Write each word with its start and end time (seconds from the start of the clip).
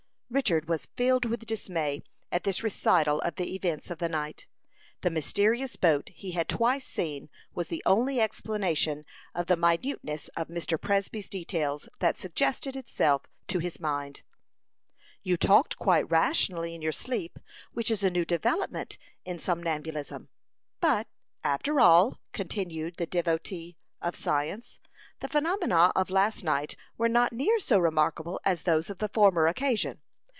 Richard 0.33 0.69
was 0.69 0.85
filled 0.95 1.25
with 1.25 1.45
dismay 1.45 2.03
at 2.31 2.45
this 2.45 2.63
recital 2.63 3.19
of 3.19 3.35
the 3.35 3.53
events 3.53 3.89
of 3.91 3.97
the 3.97 4.07
night. 4.07 4.47
The 5.01 5.09
mysterious 5.09 5.75
boat 5.75 6.07
he 6.07 6.31
had 6.31 6.47
twice 6.47 6.87
seen 6.87 7.29
was 7.53 7.67
the 7.67 7.83
only 7.85 8.21
explanation 8.21 9.03
of 9.35 9.47
the 9.47 9.57
minuteness 9.57 10.29
of 10.37 10.47
Mr. 10.47 10.79
Presby's 10.79 11.27
details 11.27 11.89
that 11.99 12.17
suggested 12.17 12.77
itself 12.77 13.23
to 13.47 13.59
his 13.59 13.77
mind. 13.81 14.21
"You 15.21 15.35
talked 15.35 15.75
quite 15.77 16.09
rationally 16.09 16.73
in 16.75 16.81
your 16.81 16.93
sleep, 16.93 17.37
which 17.73 17.91
is 17.91 18.01
a 18.01 18.09
new 18.09 18.23
development 18.23 18.97
in 19.25 19.37
somnambulism. 19.37 20.29
But, 20.79 21.07
after 21.43 21.81
all," 21.81 22.21
continued 22.31 22.95
the 22.95 23.05
devotee 23.05 23.75
of 24.01 24.15
science, 24.15 24.79
"the 25.19 25.27
phenomena 25.27 25.91
of 25.93 26.09
last 26.09 26.41
night 26.41 26.77
were 26.97 27.09
not 27.09 27.33
near 27.33 27.59
so 27.59 27.77
remarkable 27.79 28.39
as 28.45 28.61
those 28.61 28.89
of 28.89 28.99
the 28.99 29.09
former 29.09 29.47
occasion. 29.47 29.99